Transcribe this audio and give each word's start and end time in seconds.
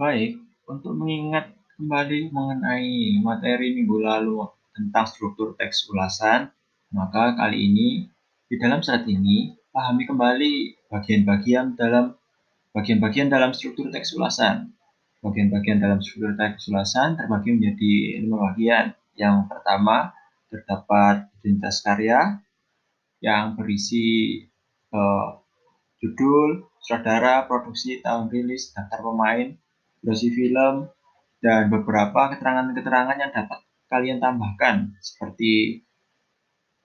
Baik, 0.00 0.40
untuk 0.64 0.96
mengingat 0.96 1.52
kembali 1.76 2.32
mengenai 2.32 3.20
materi 3.20 3.76
minggu 3.76 4.00
lalu 4.00 4.48
tentang 4.72 5.04
struktur 5.04 5.52
teks 5.60 5.92
ulasan, 5.92 6.48
maka 6.88 7.36
kali 7.36 7.68
ini 7.68 8.08
di 8.48 8.56
dalam 8.56 8.80
saat 8.80 9.04
ini 9.04 9.52
pahami 9.68 10.08
kembali 10.08 10.88
bagian-bagian 10.88 11.76
dalam 11.76 12.16
bagian-bagian 12.72 13.28
dalam 13.28 13.52
struktur 13.52 13.92
teks 13.92 14.16
ulasan. 14.16 14.72
Bagian-bagian 15.20 15.84
dalam 15.84 16.00
struktur 16.00 16.32
teks 16.32 16.72
ulasan 16.72 17.20
terbagi 17.20 17.60
menjadi 17.60 18.24
lima 18.24 18.56
bagian. 18.56 18.96
Yang 19.20 19.52
pertama 19.52 20.16
terdapat 20.48 21.28
identitas 21.44 21.84
karya 21.84 22.40
yang 23.20 23.52
berisi 23.52 24.48
eh, 24.96 25.28
judul, 26.00 26.72
saudara, 26.80 27.44
produksi, 27.44 28.00
tahun 28.00 28.32
rilis, 28.32 28.72
daftar 28.72 29.04
pemain, 29.04 29.60
durasi 30.00 30.32
film, 30.32 30.88
dan 31.40 31.72
beberapa 31.72 32.36
keterangan-keterangan 32.36 33.16
yang 33.16 33.32
dapat 33.32 33.60
kalian 33.88 34.20
tambahkan 34.20 34.94
seperti 35.00 35.82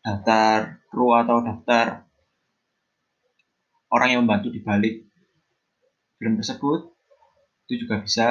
daftar 0.00 0.80
kru 0.88 1.12
atau 1.12 1.42
daftar 1.42 2.06
orang 3.90 4.08
yang 4.14 4.20
membantu 4.24 4.54
di 4.54 4.62
balik 4.62 5.02
film 6.16 6.38
tersebut 6.40 6.96
itu 7.66 7.84
juga 7.86 8.00
bisa. 8.00 8.28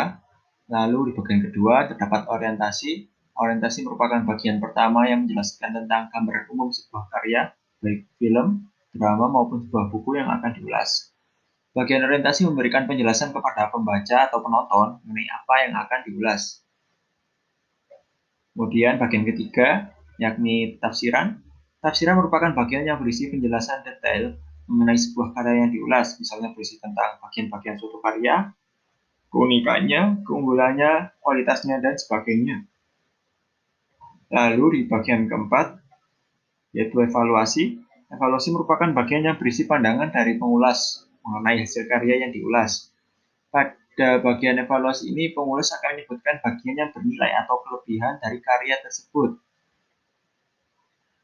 Lalu 0.66 1.12
di 1.12 1.20
bagian 1.20 1.42
kedua 1.46 1.86
terdapat 1.86 2.26
orientasi. 2.26 3.12
Orientasi 3.36 3.84
merupakan 3.84 4.24
bagian 4.24 4.64
pertama 4.64 5.04
yang 5.12 5.28
menjelaskan 5.28 5.76
tentang 5.76 6.08
gambaran 6.08 6.48
umum 6.56 6.72
sebuah 6.72 7.12
karya, 7.12 7.52
baik 7.84 8.08
film, 8.16 8.72
drama 8.96 9.28
maupun 9.28 9.68
sebuah 9.68 9.92
buku 9.92 10.16
yang 10.16 10.32
akan 10.32 10.56
diulas. 10.56 11.15
Bagian 11.76 12.08
orientasi 12.08 12.48
memberikan 12.48 12.88
penjelasan 12.88 13.36
kepada 13.36 13.68
pembaca 13.68 14.32
atau 14.32 14.40
penonton 14.40 15.04
mengenai 15.04 15.28
apa 15.28 15.54
yang 15.68 15.74
akan 15.76 16.00
diulas. 16.08 16.64
Kemudian 18.56 18.96
bagian 18.96 19.28
ketiga, 19.28 19.92
yakni 20.16 20.80
tafsiran. 20.80 21.44
Tafsiran 21.84 22.16
merupakan 22.16 22.56
bagian 22.56 22.88
yang 22.88 22.96
berisi 23.04 23.28
penjelasan 23.28 23.84
detail 23.84 24.40
mengenai 24.72 24.96
sebuah 24.96 25.36
karya 25.36 25.68
yang 25.68 25.72
diulas, 25.76 26.16
misalnya 26.16 26.56
berisi 26.56 26.80
tentang 26.80 27.20
bagian-bagian 27.20 27.76
suatu 27.76 28.00
karya, 28.00 28.56
keunikannya, 29.30 30.24
keunggulannya, 30.24 31.12
kualitasnya, 31.20 31.84
dan 31.84 32.00
sebagainya. 32.00 32.64
Lalu 34.32 34.66
di 34.72 34.82
bagian 34.88 35.28
keempat, 35.28 35.76
yaitu 36.72 37.04
evaluasi. 37.04 37.84
Evaluasi 38.10 38.56
merupakan 38.56 38.90
bagian 38.96 39.28
yang 39.28 39.36
berisi 39.36 39.68
pandangan 39.68 40.16
dari 40.16 40.40
pengulas 40.40 41.05
mengenai 41.26 41.66
hasil 41.66 41.90
karya 41.90 42.22
yang 42.22 42.32
diulas. 42.32 42.94
Pada 43.50 44.22
bagian 44.22 44.62
evaluasi 44.62 45.10
ini, 45.10 45.34
pengulas 45.34 45.74
akan 45.74 45.98
menyebutkan 45.98 46.38
bagian 46.46 46.76
yang 46.78 46.90
bernilai 46.94 47.32
atau 47.44 47.66
kelebihan 47.66 48.22
dari 48.22 48.38
karya 48.40 48.78
tersebut. 48.86 49.42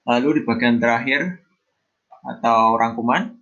Lalu 0.10 0.42
di 0.42 0.44
bagian 0.50 0.82
terakhir 0.82 1.46
atau 2.26 2.74
rangkuman, 2.82 3.38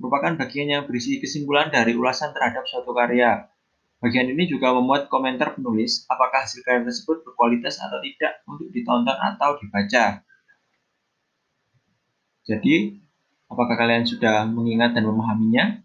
merupakan 0.00 0.40
bagian 0.40 0.68
yang 0.72 0.82
berisi 0.88 1.20
kesimpulan 1.20 1.68
dari 1.68 1.92
ulasan 1.92 2.32
terhadap 2.32 2.64
suatu 2.64 2.96
karya. 2.96 3.50
Bagian 3.98 4.30
ini 4.30 4.46
juga 4.46 4.70
memuat 4.70 5.10
komentar 5.10 5.58
penulis 5.58 6.06
apakah 6.06 6.46
hasil 6.46 6.62
karya 6.62 6.86
tersebut 6.86 7.26
berkualitas 7.26 7.82
atau 7.82 7.98
tidak 7.98 8.40
untuk 8.46 8.70
ditonton 8.70 9.18
atau 9.18 9.58
dibaca. 9.58 10.22
Jadi, 12.46 12.96
apakah 13.50 13.74
kalian 13.76 14.08
sudah 14.08 14.46
mengingat 14.48 14.96
dan 14.96 15.04
memahaminya? 15.04 15.82